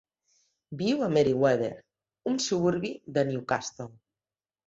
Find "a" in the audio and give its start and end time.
1.07-1.09